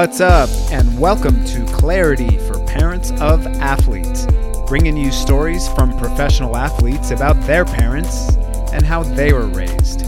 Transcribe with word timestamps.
What's 0.00 0.22
up, 0.22 0.48
and 0.72 0.98
welcome 0.98 1.44
to 1.44 1.62
Clarity 1.74 2.38
for 2.38 2.58
Parents 2.64 3.10
of 3.20 3.46
Athletes, 3.46 4.26
bringing 4.66 4.96
you 4.96 5.12
stories 5.12 5.68
from 5.74 5.94
professional 5.98 6.56
athletes 6.56 7.10
about 7.10 7.38
their 7.42 7.66
parents 7.66 8.34
and 8.72 8.82
how 8.82 9.02
they 9.02 9.34
were 9.34 9.48
raised. 9.48 10.06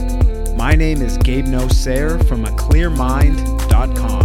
My 0.56 0.74
name 0.74 1.02
is 1.02 1.18
Gabe 1.18 1.44
Nosair 1.44 2.26
from 2.26 2.46
aclearmind.com. 2.46 4.21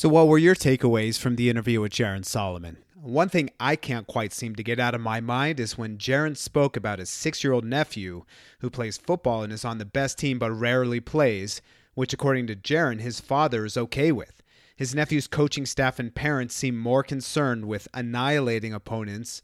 So, 0.00 0.08
what 0.08 0.28
were 0.28 0.38
your 0.38 0.54
takeaways 0.54 1.18
from 1.18 1.36
the 1.36 1.50
interview 1.50 1.82
with 1.82 1.92
Jaron 1.92 2.24
Solomon? 2.24 2.78
One 2.94 3.28
thing 3.28 3.50
I 3.60 3.76
can't 3.76 4.06
quite 4.06 4.32
seem 4.32 4.54
to 4.54 4.62
get 4.62 4.80
out 4.80 4.94
of 4.94 5.02
my 5.02 5.20
mind 5.20 5.60
is 5.60 5.76
when 5.76 5.98
Jaron 5.98 6.38
spoke 6.38 6.74
about 6.74 7.00
his 7.00 7.10
six 7.10 7.44
year 7.44 7.52
old 7.52 7.66
nephew 7.66 8.24
who 8.60 8.70
plays 8.70 8.96
football 8.96 9.42
and 9.42 9.52
is 9.52 9.62
on 9.62 9.76
the 9.76 9.84
best 9.84 10.16
team 10.16 10.38
but 10.38 10.52
rarely 10.52 11.00
plays, 11.00 11.60
which, 11.92 12.14
according 12.14 12.46
to 12.46 12.56
Jaron, 12.56 13.02
his 13.02 13.20
father 13.20 13.66
is 13.66 13.76
okay 13.76 14.10
with. 14.10 14.42
His 14.74 14.94
nephew's 14.94 15.26
coaching 15.26 15.66
staff 15.66 15.98
and 15.98 16.14
parents 16.14 16.54
seem 16.54 16.78
more 16.78 17.02
concerned 17.02 17.66
with 17.66 17.86
annihilating 17.92 18.72
opponents 18.72 19.42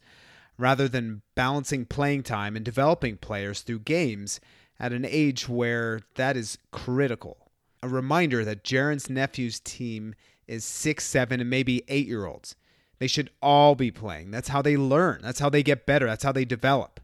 rather 0.57 0.87
than 0.87 1.21
balancing 1.35 1.85
playing 1.85 2.23
time 2.23 2.55
and 2.55 2.65
developing 2.65 3.17
players 3.17 3.61
through 3.61 3.81
games 3.81 4.39
at 4.79 4.91
an 4.91 5.05
age 5.05 5.47
where 5.47 6.01
that 6.15 6.35
is 6.35 6.57
critical. 6.71 7.51
A 7.83 7.87
reminder 7.87 8.43
that 8.43 8.63
Jaron's 8.63 9.07
nephew's 9.07 9.59
team 9.59 10.15
is 10.47 10.65
six, 10.65 11.05
seven, 11.05 11.39
and 11.39 11.49
maybe 11.49 11.83
eight 11.87 12.07
year 12.07 12.25
olds. 12.25 12.55
They 12.99 13.07
should 13.07 13.29
all 13.41 13.75
be 13.75 13.91
playing. 13.91 14.31
That's 14.31 14.49
how 14.49 14.61
they 14.61 14.77
learn. 14.77 15.19
That's 15.21 15.39
how 15.39 15.49
they 15.49 15.63
get 15.63 15.85
better. 15.85 16.07
That's 16.07 16.23
how 16.23 16.31
they 16.31 16.45
develop. 16.45 16.99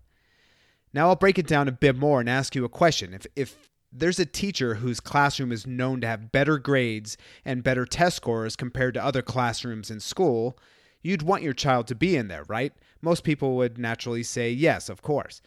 Now 0.93 1.09
I'll 1.09 1.15
break 1.15 1.37
it 1.37 1.47
down 1.47 1.67
a 1.67 1.71
bit 1.71 1.95
more 1.95 2.19
and 2.19 2.29
ask 2.29 2.55
you 2.55 2.65
a 2.65 2.69
question. 2.69 3.13
If 3.13 3.27
if 3.35 3.69
there's 3.91 4.19
a 4.19 4.25
teacher 4.25 4.75
whose 4.75 4.99
classroom 4.99 5.51
is 5.51 5.67
known 5.67 6.01
to 6.01 6.07
have 6.07 6.31
better 6.31 6.57
grades 6.57 7.15
and 7.45 7.63
better 7.63 7.85
test 7.85 8.15
scores 8.15 8.55
compared 8.55 8.95
to 8.95 9.03
other 9.03 9.21
classrooms 9.21 9.91
in 9.91 9.99
school, 9.99 10.57
you'd 11.03 11.21
want 11.21 11.43
your 11.43 11.53
child 11.53 11.85
to 11.87 11.95
be 11.95 12.15
in 12.15 12.27
there, 12.27 12.43
right? 12.47 12.73
Most 13.01 13.23
people 13.23 13.55
would 13.57 13.77
naturally 13.77 14.23
say 14.23 14.51
yes, 14.51 14.89
of 14.89 15.03
course. 15.03 15.41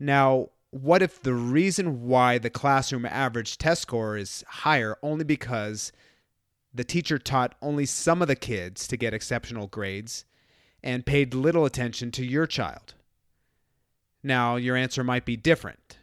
Now, 0.00 0.48
what 0.70 1.02
if 1.02 1.22
the 1.22 1.34
reason 1.34 2.06
why 2.08 2.38
the 2.38 2.50
classroom 2.50 3.06
average 3.06 3.58
test 3.58 3.82
score 3.82 4.16
is 4.16 4.42
higher 4.48 4.96
only 5.02 5.24
because 5.24 5.92
the 6.74 6.84
teacher 6.84 7.18
taught 7.18 7.54
only 7.60 7.86
some 7.86 8.22
of 8.22 8.28
the 8.28 8.36
kids 8.36 8.86
to 8.88 8.96
get 8.96 9.14
exceptional 9.14 9.66
grades 9.66 10.24
and 10.82 11.06
paid 11.06 11.34
little 11.34 11.64
attention 11.64 12.10
to 12.12 12.24
your 12.24 12.46
child. 12.46 12.94
Now, 14.22 14.56
your 14.56 14.76
answer 14.76 15.04
might 15.04 15.24
be 15.24 15.36
different. 15.36 15.98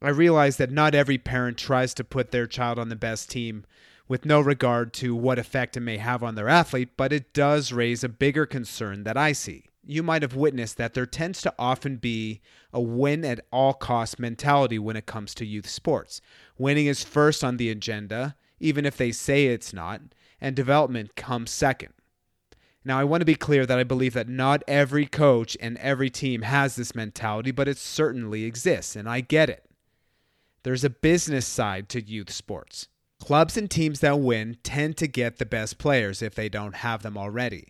I 0.00 0.10
realize 0.10 0.56
that 0.56 0.70
not 0.70 0.94
every 0.94 1.18
parent 1.18 1.58
tries 1.58 1.94
to 1.94 2.04
put 2.04 2.30
their 2.30 2.46
child 2.46 2.78
on 2.78 2.88
the 2.88 2.96
best 2.96 3.30
team 3.30 3.64
with 4.08 4.26
no 4.26 4.40
regard 4.40 4.92
to 4.92 5.14
what 5.14 5.38
effect 5.38 5.76
it 5.76 5.80
may 5.80 5.96
have 5.96 6.22
on 6.22 6.34
their 6.34 6.48
athlete, 6.48 6.90
but 6.96 7.12
it 7.12 7.32
does 7.32 7.72
raise 7.72 8.02
a 8.02 8.08
bigger 8.08 8.44
concern 8.46 9.04
that 9.04 9.16
I 9.16 9.32
see. 9.32 9.66
You 9.84 10.02
might 10.02 10.22
have 10.22 10.34
witnessed 10.34 10.76
that 10.76 10.94
there 10.94 11.06
tends 11.06 11.40
to 11.42 11.54
often 11.58 11.96
be 11.96 12.40
a 12.72 12.80
win 12.80 13.24
at 13.24 13.44
all 13.50 13.74
cost 13.74 14.18
mentality 14.18 14.78
when 14.78 14.96
it 14.96 15.06
comes 15.06 15.34
to 15.34 15.46
youth 15.46 15.68
sports. 15.68 16.20
Winning 16.58 16.86
is 16.86 17.04
first 17.04 17.42
on 17.42 17.56
the 17.56 17.70
agenda, 17.70 18.36
even 18.62 18.86
if 18.86 18.96
they 18.96 19.12
say 19.12 19.46
it's 19.46 19.72
not, 19.74 20.00
and 20.40 20.56
development 20.56 21.16
comes 21.16 21.50
second. 21.50 21.92
Now, 22.84 22.98
I 22.98 23.04
want 23.04 23.20
to 23.20 23.26
be 23.26 23.34
clear 23.34 23.66
that 23.66 23.78
I 23.78 23.84
believe 23.84 24.14
that 24.14 24.28
not 24.28 24.64
every 24.66 25.06
coach 25.06 25.56
and 25.60 25.76
every 25.78 26.10
team 26.10 26.42
has 26.42 26.74
this 26.74 26.94
mentality, 26.94 27.50
but 27.50 27.68
it 27.68 27.78
certainly 27.78 28.44
exists, 28.44 28.96
and 28.96 29.08
I 29.08 29.20
get 29.20 29.50
it. 29.50 29.64
There's 30.64 30.84
a 30.84 30.90
business 30.90 31.46
side 31.46 31.88
to 31.90 32.00
youth 32.00 32.30
sports. 32.30 32.88
Clubs 33.20 33.56
and 33.56 33.70
teams 33.70 34.00
that 34.00 34.18
win 34.18 34.56
tend 34.64 34.96
to 34.96 35.06
get 35.06 35.36
the 35.36 35.46
best 35.46 35.78
players 35.78 36.22
if 36.22 36.34
they 36.34 36.48
don't 36.48 36.76
have 36.76 37.02
them 37.02 37.16
already. 37.16 37.68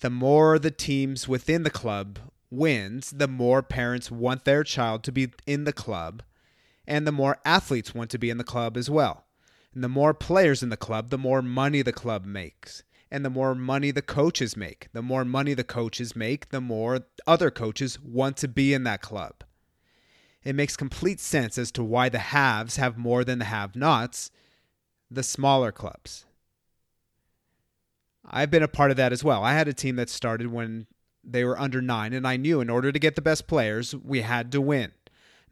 The 0.00 0.10
more 0.10 0.58
the 0.58 0.70
teams 0.70 1.28
within 1.28 1.62
the 1.62 1.70
club 1.70 2.18
wins, 2.50 3.10
the 3.10 3.28
more 3.28 3.62
parents 3.62 4.10
want 4.10 4.44
their 4.44 4.64
child 4.64 5.02
to 5.04 5.12
be 5.12 5.28
in 5.46 5.64
the 5.64 5.72
club, 5.72 6.22
and 6.86 7.06
the 7.06 7.12
more 7.12 7.38
athletes 7.44 7.94
want 7.94 8.08
to 8.10 8.18
be 8.18 8.30
in 8.30 8.38
the 8.38 8.44
club 8.44 8.78
as 8.78 8.88
well. 8.88 9.24
And 9.78 9.84
the 9.84 9.88
more 9.88 10.12
players 10.12 10.64
in 10.64 10.70
the 10.70 10.76
club, 10.76 11.10
the 11.10 11.16
more 11.16 11.40
money 11.40 11.82
the 11.82 11.92
club 11.92 12.24
makes. 12.24 12.82
And 13.12 13.24
the 13.24 13.30
more 13.30 13.54
money 13.54 13.92
the 13.92 14.02
coaches 14.02 14.56
make. 14.56 14.88
The 14.92 15.02
more 15.02 15.24
money 15.24 15.54
the 15.54 15.62
coaches 15.62 16.16
make, 16.16 16.48
the 16.48 16.60
more 16.60 17.06
other 17.28 17.52
coaches 17.52 17.96
want 18.02 18.36
to 18.38 18.48
be 18.48 18.74
in 18.74 18.82
that 18.82 19.02
club. 19.02 19.44
It 20.42 20.56
makes 20.56 20.76
complete 20.76 21.20
sense 21.20 21.56
as 21.58 21.70
to 21.70 21.84
why 21.84 22.08
the 22.08 22.18
haves 22.18 22.74
have 22.74 22.98
more 22.98 23.22
than 23.22 23.38
the 23.38 23.44
have 23.44 23.76
nots, 23.76 24.32
the 25.12 25.22
smaller 25.22 25.70
clubs. 25.70 26.26
I've 28.28 28.50
been 28.50 28.64
a 28.64 28.66
part 28.66 28.90
of 28.90 28.96
that 28.96 29.12
as 29.12 29.22
well. 29.22 29.44
I 29.44 29.52
had 29.52 29.68
a 29.68 29.72
team 29.72 29.94
that 29.94 30.10
started 30.10 30.48
when 30.48 30.88
they 31.22 31.44
were 31.44 31.56
under 31.56 31.80
nine, 31.80 32.12
and 32.12 32.26
I 32.26 32.36
knew 32.36 32.60
in 32.60 32.68
order 32.68 32.90
to 32.90 32.98
get 32.98 33.14
the 33.14 33.22
best 33.22 33.46
players, 33.46 33.94
we 33.94 34.22
had 34.22 34.50
to 34.50 34.60
win. 34.60 34.90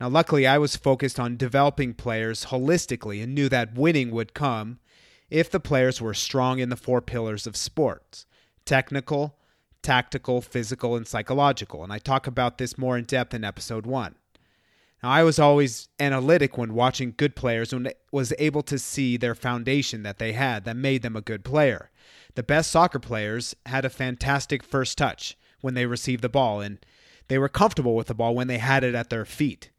Now, 0.01 0.09
luckily, 0.09 0.47
I 0.47 0.59
was 0.59 0.77
focused 0.77 1.19
on 1.19 1.37
developing 1.37 1.95
players 1.95 2.47
holistically 2.47 3.23
and 3.23 3.35
knew 3.35 3.49
that 3.49 3.75
winning 3.75 4.11
would 4.11 4.35
come 4.35 4.79
if 5.31 5.51
the 5.51 5.61
players 5.61 6.01
were 6.01 6.15
strong 6.15 6.59
in 6.59 6.69
the 6.69 6.77
four 6.77 7.01
pillars 7.01 7.47
of 7.47 7.57
sports 7.57 8.27
technical, 8.65 9.37
tactical, 9.83 10.41
physical, 10.41 10.97
and 10.97 11.07
psychological. 11.07 11.85
And 11.85 11.93
I 11.93 11.99
talk 11.99 12.27
about 12.27 12.59
this 12.59 12.77
more 12.77 12.99
in 12.99 13.05
depth 13.05 13.33
in 13.33 13.45
episode 13.45 13.87
one. 13.87 14.17
Now, 15.03 15.11
I 15.11 15.23
was 15.23 15.39
always 15.39 15.89
analytic 16.01 16.59
when 16.59 16.75
watching 16.75 17.15
good 17.17 17.37
players 17.37 17.73
and 17.73 17.93
was 18.11 18.35
able 18.39 18.63
to 18.65 18.79
see 18.79 19.17
their 19.17 19.35
foundation 19.35 20.03
that 20.03 20.19
they 20.19 20.33
had 20.33 20.65
that 20.65 20.77
made 20.77 21.03
them 21.03 21.17
a 21.17 21.21
good 21.21 21.45
player. 21.45 21.91
The 22.35 22.43
best 22.43 22.71
soccer 22.71 22.99
players 22.99 23.55
had 23.67 23.85
a 23.85 23.91
fantastic 23.91 24.63
first 24.63 24.99
touch 24.99 25.37
when 25.61 25.75
they 25.75 25.87
received 25.87 26.23
the 26.23 26.29
ball, 26.29 26.61
and 26.61 26.85
they 27.29 27.39
were 27.39 27.49
comfortable 27.49 27.95
with 27.95 28.09
the 28.09 28.15
ball 28.15 28.35
when 28.35 28.49
they 28.49 28.59
had 28.59 28.85
it 28.85 28.95
at 28.95 29.11
their 29.11 29.25
feet. 29.25 29.71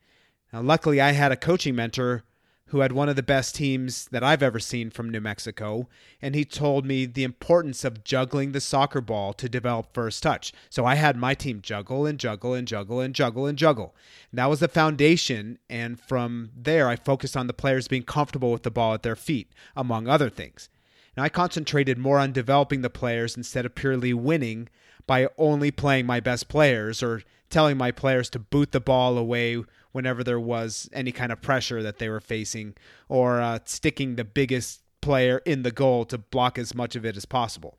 Luckily, 0.62 1.00
I 1.02 1.12
had 1.12 1.32
a 1.32 1.38
coaching 1.38 1.76
mentor 1.76 2.24
who 2.68 2.82
had 2.82 2.92
one 2.92 3.08
of 3.08 3.16
the 3.16 3.24
best 3.24 3.56
teams 3.56 4.08
that 4.12 4.24
I've 4.24 4.44
ever 4.44 4.60
seen 4.60 4.90
from 4.90 5.10
New 5.10 5.22
Mexico, 5.22 5.88
and 6.22 6.36
he 6.36 6.44
told 6.44 6.86
me 6.86 7.06
the 7.06 7.24
importance 7.24 7.86
of 7.86 8.04
juggling 8.04 8.52
the 8.52 8.60
soccer 8.60 9.00
ball 9.00 9.32
to 9.34 9.48
develop 9.48 9.94
first 9.94 10.22
touch. 10.22 10.52
So 10.70 10.86
I 10.86 10.96
had 10.96 11.16
my 11.16 11.34
team 11.34 11.62
juggle 11.62 12.06
and 12.06 12.20
juggle 12.20 12.54
and 12.54 12.68
juggle 12.68 13.00
and 13.00 13.16
juggle 13.16 13.46
and 13.46 13.58
juggle. 13.58 13.96
And 14.32 14.40
that 14.40 14.50
was 14.50 14.60
the 14.60 14.68
foundation, 14.68 15.60
and 15.70 16.00
from 16.00 16.52
there, 16.56 16.90
I 16.90 16.98
focused 16.98 17.38
on 17.38 17.48
the 17.48 17.54
players 17.54 17.88
being 17.88 18.04
comfortable 18.04 18.52
with 18.52 18.64
the 18.64 18.72
ball 18.72 18.94
at 18.94 19.04
their 19.04 19.16
feet, 19.16 19.54
among 19.76 20.10
other 20.10 20.30
things. 20.30 20.70
Now, 21.16 21.24
I 21.24 21.30
concentrated 21.30 21.98
more 21.98 22.20
on 22.20 22.34
developing 22.34 22.82
the 22.82 22.90
players 22.90 23.38
instead 23.38 23.66
of 23.66 23.76
purely 23.76 24.14
winning 24.14 24.68
by 25.08 25.30
only 25.38 25.72
playing 25.72 26.06
my 26.06 26.20
best 26.20 26.50
players 26.50 27.02
or 27.02 27.24
telling 27.50 27.78
my 27.78 27.92
players 27.92 28.30
to 28.32 28.40
boot 28.40 28.74
the 28.74 28.82
ball 28.82 29.18
away 29.18 29.64
whenever 29.98 30.24
there 30.24 30.40
was 30.40 30.88
any 30.94 31.12
kind 31.12 31.32
of 31.32 31.42
pressure 31.42 31.82
that 31.84 31.98
they 31.98 32.08
were 32.08 32.22
facing, 32.22 32.76
or 33.10 33.42
uh, 33.42 33.60
sticking 33.66 34.16
the 34.16 34.24
biggest 34.24 34.82
player 35.02 35.42
in 35.46 35.64
the 35.64 35.72
goal 35.72 36.06
to 36.06 36.18
block 36.18 36.60
as 36.60 36.76
much 36.76 36.96
of 36.96 37.04
it 37.04 37.18
as 37.18 37.26
possible. 37.26 37.78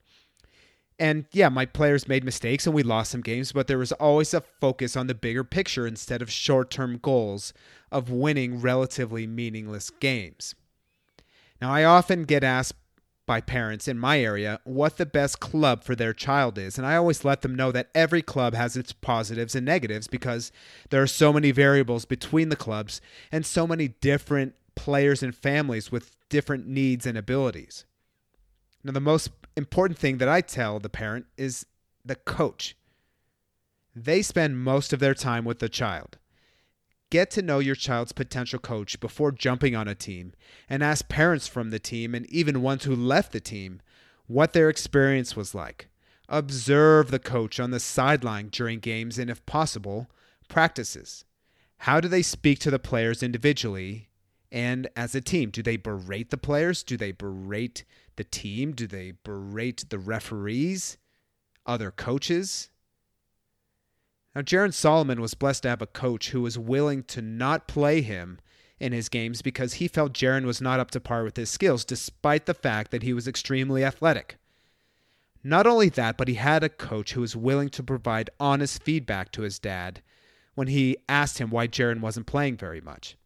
And 0.99 1.27
yeah, 1.31 1.49
my 1.49 1.65
players 1.65 2.09
made 2.09 2.25
mistakes 2.25 2.67
and 2.67 2.75
we 2.75 2.83
lost 2.83 3.13
some 3.13 3.21
games, 3.21 3.53
but 3.53 3.69
there 3.69 3.79
was 3.79 3.93
always 3.93 4.35
a 4.35 4.41
focus 4.41 4.97
on 4.97 5.07
the 5.07 5.15
bigger 5.15 5.45
picture 5.45 5.87
instead 5.87 6.21
of 6.21 6.31
short 6.31 6.73
term 6.73 6.99
goals 6.99 7.53
of 7.93 8.11
winning 8.11 8.61
relatively 8.61 9.25
meaningless 9.25 9.91
games. 9.91 10.57
Now, 11.63 11.73
I 11.73 11.85
often 11.85 12.25
get 12.25 12.43
asked 12.43 12.75
by 13.29 13.43
parents 13.43 13.87
in 13.87 13.99
my 13.99 14.19
area 14.19 14.59
what 14.65 14.97
the 14.97 15.07
best 15.07 15.39
club 15.39 15.85
for 15.85 15.95
their 15.95 16.15
child 16.15 16.57
is. 16.59 16.79
And 16.79 16.87
I 16.87 16.97
always 16.97 17.27
let 17.27 17.43
them 17.43 17.55
know 17.55 17.71
that 17.71 17.91
every 17.95 18.23
club 18.23 18.55
has 18.55 18.75
its 18.75 18.93
positives 18.93 19.55
and 19.55 19.67
negatives 19.67 20.09
because 20.09 20.51
there 20.89 21.03
are 21.03 21.07
so 21.07 21.33
many 21.33 21.51
variables 21.51 22.07
between 22.07 22.49
the 22.49 22.57
clubs 22.57 23.03
and 23.31 23.45
so 23.45 23.67
many 23.67 23.89
different 23.89 24.55
players 24.75 25.23
and 25.23 25.35
families 25.37 25.93
with 25.93 26.17
different 26.31 26.67
needs 26.67 27.05
and 27.05 27.19
abilities. 27.19 27.85
Now, 28.83 28.93
the 28.93 29.01
most 29.01 29.31
important 29.57 29.99
thing 29.99 30.19
that 30.19 30.29
I 30.29 30.41
tell 30.41 30.79
the 30.79 30.89
parent 30.89 31.27
is 31.37 31.67
the 32.05 32.15
coach. 32.15 32.77
They 33.95 34.23
spend 34.23 34.63
most 34.63 34.95
of 34.95 35.01
their 35.01 35.15
time 35.15 35.45
with 35.45 35.59
the 35.59 35.69
child. 35.69 36.17
Get 37.11 37.31
to 37.33 37.43
know 37.43 37.59
your 37.59 37.75
child's 37.75 38.13
potential 38.13 38.59
coach 38.59 39.01
before 39.01 39.33
jumping 39.33 39.75
on 39.75 39.89
a 39.89 39.95
team 39.95 40.35
and 40.69 40.83
ask 40.83 41.09
parents 41.09 41.47
from 41.47 41.71
the 41.71 41.79
team 41.79 42.15
and 42.15 42.27
even 42.27 42.61
ones 42.61 42.85
who 42.85 42.95
left 42.95 43.33
the 43.33 43.41
team 43.41 43.81
what 44.27 44.53
their 44.53 44.69
experience 44.69 45.35
was 45.35 45.55
like. 45.55 45.89
Observe 46.29 47.11
the 47.11 47.19
coach 47.19 47.59
on 47.59 47.71
the 47.71 47.81
sideline 47.81 48.49
during 48.49 48.79
games 48.79 49.19
and, 49.19 49.31
if 49.31 49.45
possible, 49.47 50.11
practices. 50.49 51.25
How 51.79 52.01
do 52.01 52.09
they 52.09 52.21
speak 52.21 52.59
to 52.61 52.71
the 52.71 52.79
players 52.79 53.23
individually 53.23 54.11
and 54.53 54.87
as 54.95 55.15
a 55.15 55.23
team? 55.23 55.49
Do 55.49 55.63
they 55.63 55.79
berate 55.79 56.29
the 56.29 56.37
players? 56.37 56.83
Do 56.83 56.99
they 56.99 57.13
berate 57.13 57.85
the 58.17 58.25
team? 58.25 58.73
Do 58.73 58.87
they 58.87 59.15
berate 59.25 59.89
the 59.89 59.99
referees, 59.99 60.99
other 61.65 61.91
coaches? 61.91 62.69
Now, 64.35 64.43
Jaren 64.43 64.73
Solomon 64.73 65.21
was 65.21 65.35
blessed 65.35 65.63
to 65.65 65.71
have 65.71 65.83
a 65.83 65.87
coach 65.87 66.31
who 66.31 66.43
was 66.43 66.59
willing 66.59 67.03
to 67.05 67.23
not 67.23 67.67
play 67.67 68.03
him 68.03 68.39
in 68.79 68.93
his 68.93 69.09
games 69.09 69.43
because 69.43 69.75
he 69.75 69.89
felt 69.89 70.13
Jaren 70.13 70.45
was 70.45 70.61
not 70.61 70.81
up 70.81 70.91
to 70.93 71.01
par 71.01 71.25
with 71.25 71.37
his 71.37 71.51
skills, 71.51 71.85
despite 71.85 72.47
the 72.47 72.55
fact 72.55 72.91
that 72.91 73.03
he 73.03 73.13
was 73.13 73.27
extremely 73.27 73.85
athletic. 73.85 74.37
Not 75.43 75.67
only 75.67 75.89
that, 75.91 76.17
but 76.17 76.29
he 76.29 76.35
had 76.35 76.63
a 76.63 76.69
coach 76.69 77.13
who 77.13 77.21
was 77.21 77.37
willing 77.37 77.69
to 77.71 77.83
provide 77.83 78.31
honest 78.39 78.83
feedback 78.83 79.33
to 79.33 79.43
his 79.43 79.59
dad 79.59 80.03
when 80.55 80.69
he 80.69 80.97
asked 81.09 81.39
him 81.39 81.51
why 81.51 81.69
Jaren 81.69 82.01
wasn't 82.01 82.27
playing 82.27 82.57
very 82.57 82.81
much. 82.81 83.17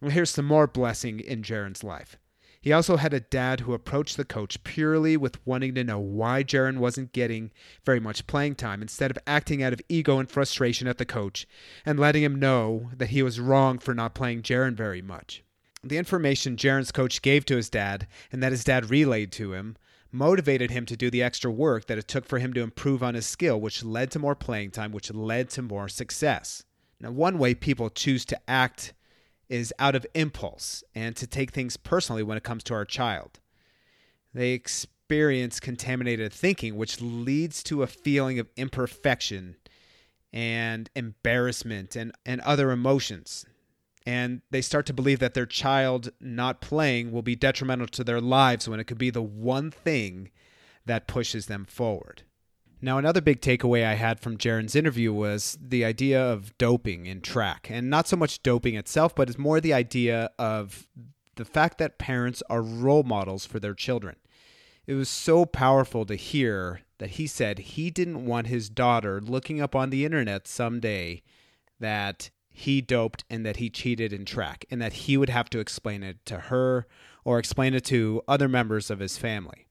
Well, 0.00 0.10
here's 0.10 0.30
some 0.30 0.44
more 0.44 0.66
blessing 0.66 1.20
in 1.20 1.42
Jaren's 1.42 1.84
life. 1.84 2.16
He 2.62 2.72
also 2.72 2.96
had 2.96 3.12
a 3.12 3.18
dad 3.18 3.60
who 3.60 3.74
approached 3.74 4.16
the 4.16 4.24
coach 4.24 4.62
purely 4.62 5.16
with 5.16 5.44
wanting 5.44 5.74
to 5.74 5.82
know 5.82 5.98
why 5.98 6.44
Jaren 6.44 6.78
wasn't 6.78 7.12
getting 7.12 7.50
very 7.84 7.98
much 7.98 8.28
playing 8.28 8.54
time 8.54 8.80
instead 8.80 9.10
of 9.10 9.18
acting 9.26 9.64
out 9.64 9.72
of 9.72 9.80
ego 9.88 10.20
and 10.20 10.30
frustration 10.30 10.86
at 10.86 10.98
the 10.98 11.04
coach 11.04 11.44
and 11.84 11.98
letting 11.98 12.22
him 12.22 12.38
know 12.38 12.90
that 12.96 13.08
he 13.08 13.20
was 13.20 13.40
wrong 13.40 13.80
for 13.80 13.94
not 13.94 14.14
playing 14.14 14.42
Jaren 14.42 14.74
very 14.74 15.02
much. 15.02 15.42
The 15.82 15.98
information 15.98 16.56
Jaren's 16.56 16.92
coach 16.92 17.20
gave 17.20 17.44
to 17.46 17.56
his 17.56 17.68
dad 17.68 18.06
and 18.30 18.40
that 18.44 18.52
his 18.52 18.62
dad 18.62 18.90
relayed 18.90 19.32
to 19.32 19.54
him 19.54 19.76
motivated 20.12 20.70
him 20.70 20.86
to 20.86 20.96
do 20.96 21.10
the 21.10 21.22
extra 21.22 21.50
work 21.50 21.86
that 21.86 21.98
it 21.98 22.06
took 22.06 22.26
for 22.26 22.38
him 22.38 22.52
to 22.52 22.60
improve 22.60 23.02
on 23.02 23.14
his 23.14 23.26
skill, 23.26 23.60
which 23.60 23.82
led 23.82 24.10
to 24.12 24.20
more 24.20 24.36
playing 24.36 24.70
time, 24.70 24.92
which 24.92 25.12
led 25.12 25.50
to 25.50 25.62
more 25.62 25.88
success. 25.88 26.62
Now, 27.00 27.10
one 27.10 27.38
way 27.38 27.54
people 27.54 27.90
choose 27.90 28.24
to 28.26 28.38
act 28.46 28.92
is 29.52 29.72
out 29.78 29.94
of 29.94 30.06
impulse 30.14 30.82
and 30.94 31.14
to 31.16 31.26
take 31.26 31.52
things 31.52 31.76
personally 31.76 32.22
when 32.22 32.36
it 32.36 32.42
comes 32.42 32.64
to 32.64 32.74
our 32.74 32.84
child. 32.84 33.38
They 34.34 34.52
experience 34.52 35.60
contaminated 35.60 36.32
thinking, 36.32 36.76
which 36.76 37.00
leads 37.00 37.62
to 37.64 37.82
a 37.82 37.86
feeling 37.86 38.38
of 38.38 38.48
imperfection 38.56 39.56
and 40.32 40.88
embarrassment 40.94 41.94
and, 41.94 42.12
and 42.24 42.40
other 42.40 42.70
emotions 42.70 43.44
and 44.06 44.42
they 44.50 44.60
start 44.60 44.86
to 44.86 44.92
believe 44.92 45.20
that 45.20 45.34
their 45.34 45.46
child 45.46 46.10
not 46.20 46.60
playing 46.60 47.12
will 47.12 47.22
be 47.22 47.36
detrimental 47.36 47.86
to 47.88 48.04
their 48.04 48.20
lives 48.20 48.68
when 48.68 48.80
it 48.80 48.84
could 48.84 48.98
be 48.98 49.10
the 49.10 49.22
one 49.22 49.70
thing 49.70 50.30
that 50.84 51.06
pushes 51.06 51.46
them 51.46 51.64
forward. 51.64 52.22
Now, 52.84 52.98
another 52.98 53.20
big 53.20 53.40
takeaway 53.40 53.86
I 53.86 53.94
had 53.94 54.18
from 54.18 54.36
Jaren's 54.36 54.74
interview 54.74 55.12
was 55.12 55.56
the 55.62 55.84
idea 55.84 56.20
of 56.20 56.58
doping 56.58 57.06
in 57.06 57.20
track, 57.20 57.68
and 57.70 57.88
not 57.88 58.08
so 58.08 58.16
much 58.16 58.42
doping 58.42 58.74
itself, 58.74 59.14
but 59.14 59.28
it's 59.28 59.38
more 59.38 59.60
the 59.60 59.72
idea 59.72 60.30
of 60.36 60.88
the 61.36 61.44
fact 61.44 61.78
that 61.78 61.98
parents 61.98 62.42
are 62.50 62.60
role 62.60 63.04
models 63.04 63.46
for 63.46 63.60
their 63.60 63.74
children. 63.74 64.16
It 64.84 64.94
was 64.94 65.08
so 65.08 65.46
powerful 65.46 66.04
to 66.06 66.16
hear 66.16 66.80
that 66.98 67.10
he 67.10 67.28
said 67.28 67.60
he 67.60 67.88
didn't 67.88 68.26
want 68.26 68.48
his 68.48 68.68
daughter 68.68 69.20
looking 69.20 69.60
up 69.60 69.76
on 69.76 69.90
the 69.90 70.04
internet 70.04 70.48
someday 70.48 71.22
that 71.78 72.30
he 72.50 72.80
doped 72.80 73.24
and 73.30 73.46
that 73.46 73.58
he 73.58 73.70
cheated 73.70 74.12
in 74.12 74.24
track 74.24 74.64
and 74.72 74.82
that 74.82 74.92
he 74.92 75.16
would 75.16 75.30
have 75.30 75.48
to 75.50 75.60
explain 75.60 76.02
it 76.02 76.24
to 76.26 76.36
her 76.38 76.86
or 77.24 77.38
explain 77.38 77.74
it 77.74 77.84
to 77.84 78.22
other 78.26 78.48
members 78.48 78.90
of 78.90 78.98
his 78.98 79.16
family. 79.16 79.68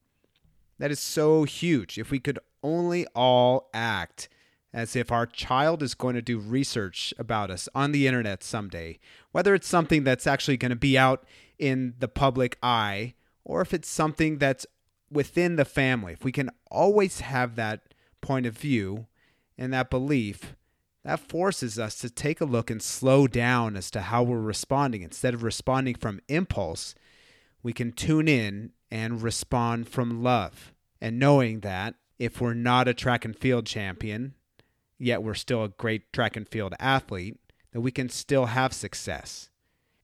That 0.79 0.91
is 0.91 0.99
so 0.99 1.43
huge. 1.43 1.97
If 1.97 2.09
we 2.09 2.19
could 2.19 2.39
only 2.63 3.05
all 3.15 3.69
act 3.73 4.29
as 4.73 4.95
if 4.95 5.11
our 5.11 5.25
child 5.25 5.83
is 5.83 5.93
going 5.93 6.15
to 6.15 6.21
do 6.21 6.39
research 6.39 7.13
about 7.17 7.51
us 7.51 7.67
on 7.75 7.91
the 7.91 8.07
internet 8.07 8.43
someday, 8.43 8.99
whether 9.31 9.53
it's 9.53 9.67
something 9.67 10.03
that's 10.03 10.27
actually 10.27 10.57
going 10.57 10.69
to 10.69 10.75
be 10.75 10.97
out 10.97 11.25
in 11.59 11.93
the 11.99 12.07
public 12.07 12.57
eye 12.63 13.13
or 13.43 13.61
if 13.61 13.73
it's 13.73 13.89
something 13.89 14.37
that's 14.37 14.65
within 15.09 15.57
the 15.57 15.65
family, 15.65 16.13
if 16.13 16.23
we 16.23 16.31
can 16.31 16.49
always 16.69 17.19
have 17.19 17.55
that 17.55 17.93
point 18.21 18.45
of 18.45 18.57
view 18.57 19.07
and 19.57 19.73
that 19.73 19.89
belief, 19.89 20.55
that 21.03 21.19
forces 21.19 21.77
us 21.79 21.95
to 21.97 22.09
take 22.09 22.39
a 22.39 22.45
look 22.45 22.69
and 22.69 22.81
slow 22.81 23.27
down 23.27 23.75
as 23.75 23.91
to 23.91 24.01
how 24.01 24.23
we're 24.23 24.39
responding. 24.39 25.01
Instead 25.01 25.33
of 25.33 25.43
responding 25.43 25.95
from 25.95 26.21
impulse, 26.27 26.95
we 27.63 27.73
can 27.73 27.91
tune 27.91 28.27
in 28.27 28.71
and 28.89 29.21
respond 29.21 29.89
from 29.89 30.23
love. 30.23 30.73
And 31.01 31.17
knowing 31.17 31.61
that 31.61 31.95
if 32.21 32.39
we're 32.39 32.53
not 32.53 32.87
a 32.87 32.93
track 32.93 33.25
and 33.25 33.35
field 33.35 33.65
champion, 33.65 34.35
yet 34.99 35.23
we're 35.23 35.33
still 35.33 35.63
a 35.63 35.69
great 35.69 36.13
track 36.13 36.35
and 36.37 36.47
field 36.47 36.75
athlete, 36.79 37.35
that 37.71 37.81
we 37.81 37.89
can 37.89 38.09
still 38.09 38.45
have 38.45 38.73
success. 38.73 39.49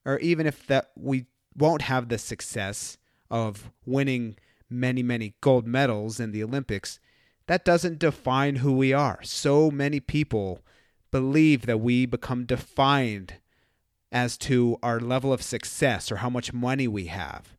Or 0.04 0.18
even 0.18 0.44
if 0.44 0.66
that 0.66 0.90
we 0.96 1.26
won't 1.56 1.82
have 1.82 2.08
the 2.08 2.18
success 2.18 2.98
of 3.30 3.70
winning 3.86 4.34
many, 4.68 5.00
many 5.00 5.36
gold 5.40 5.64
medals 5.64 6.18
in 6.18 6.32
the 6.32 6.42
Olympics, 6.42 6.98
that 7.46 7.64
doesn't 7.64 8.00
define 8.00 8.56
who 8.56 8.72
we 8.72 8.92
are. 8.92 9.20
So 9.22 9.70
many 9.70 10.00
people 10.00 10.58
believe 11.12 11.66
that 11.66 11.78
we 11.78 12.04
become 12.04 12.46
defined 12.46 13.34
as 14.10 14.36
to 14.38 14.76
our 14.82 14.98
level 14.98 15.32
of 15.32 15.40
success 15.40 16.10
or 16.10 16.16
how 16.16 16.30
much 16.30 16.52
money 16.52 16.88
we 16.88 17.06
have. 17.06 17.56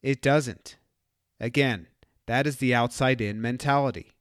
It 0.00 0.22
doesn't. 0.22 0.76
Again, 1.40 1.88
that 2.26 2.46
is 2.46 2.56
the 2.56 2.74
outside 2.74 3.20
in 3.20 3.40
mentality. 3.40 4.12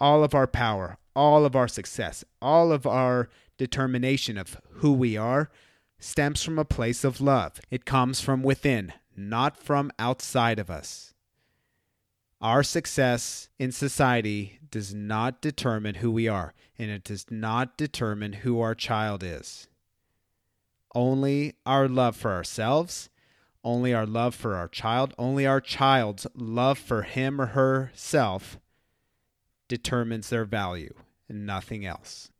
All 0.00 0.22
of 0.22 0.34
our 0.34 0.46
power, 0.46 0.98
all 1.14 1.44
of 1.44 1.56
our 1.56 1.68
success, 1.68 2.24
all 2.40 2.70
of 2.70 2.86
our 2.86 3.28
determination 3.56 4.38
of 4.38 4.60
who 4.74 4.92
we 4.92 5.16
are 5.16 5.50
stems 5.98 6.42
from 6.42 6.58
a 6.58 6.64
place 6.64 7.02
of 7.02 7.20
love. 7.20 7.60
It 7.70 7.84
comes 7.84 8.20
from 8.20 8.42
within, 8.42 8.92
not 9.16 9.56
from 9.56 9.90
outside 9.98 10.58
of 10.58 10.70
us. 10.70 11.12
Our 12.40 12.62
success 12.62 13.48
in 13.58 13.72
society 13.72 14.60
does 14.70 14.94
not 14.94 15.42
determine 15.42 15.96
who 15.96 16.10
we 16.12 16.28
are, 16.28 16.54
and 16.78 16.88
it 16.88 17.02
does 17.02 17.26
not 17.30 17.76
determine 17.76 18.32
who 18.34 18.60
our 18.60 18.76
child 18.76 19.24
is. 19.24 19.66
Only 20.94 21.56
our 21.66 21.88
love 21.88 22.16
for 22.16 22.32
ourselves, 22.32 23.10
only 23.64 23.92
our 23.92 24.06
love 24.06 24.34
for 24.34 24.54
our 24.54 24.68
child, 24.68 25.14
only 25.18 25.46
our 25.46 25.60
child's 25.60 26.26
love 26.34 26.78
for 26.78 27.02
him 27.02 27.40
or 27.40 27.46
herself 27.46 28.58
determines 29.68 30.30
their 30.30 30.44
value, 30.44 30.94
and 31.28 31.46
nothing 31.46 31.84
else. 31.84 32.30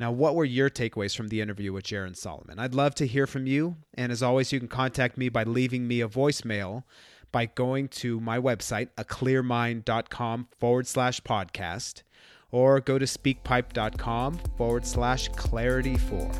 Now, 0.00 0.12
what 0.12 0.34
were 0.34 0.44
your 0.44 0.70
takeaways 0.70 1.16
from 1.16 1.28
the 1.28 1.40
interview 1.40 1.72
with 1.72 1.84
Jaren 1.84 2.16
Solomon? 2.16 2.58
I'd 2.58 2.74
love 2.74 2.94
to 2.96 3.06
hear 3.06 3.26
from 3.26 3.46
you. 3.46 3.76
And 3.94 4.12
as 4.12 4.22
always, 4.22 4.52
you 4.52 4.60
can 4.60 4.68
contact 4.68 5.18
me 5.18 5.28
by 5.28 5.42
leaving 5.42 5.88
me 5.88 6.00
a 6.00 6.08
voicemail 6.08 6.84
by 7.32 7.46
going 7.46 7.88
to 7.88 8.20
my 8.20 8.38
website, 8.38 8.88
aclearmind.com 8.96 10.48
forward 10.58 10.86
slash 10.86 11.20
podcast, 11.20 12.02
or 12.50 12.80
go 12.80 12.98
to 12.98 13.04
speakpipe.com 13.04 14.38
forward 14.56 14.86
slash 14.86 15.28
clarity 15.28 15.96
four. 15.96 16.30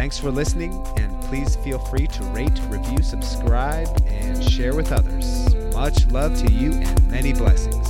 Thanks 0.00 0.18
for 0.18 0.30
listening, 0.30 0.82
and 0.96 1.20
please 1.24 1.56
feel 1.56 1.78
free 1.78 2.06
to 2.06 2.24
rate, 2.28 2.58
review, 2.70 3.02
subscribe, 3.02 3.86
and 4.06 4.42
share 4.42 4.74
with 4.74 4.92
others. 4.92 5.54
Much 5.74 6.06
love 6.06 6.34
to 6.38 6.50
you 6.50 6.72
and 6.72 7.10
many 7.10 7.34
blessings. 7.34 7.86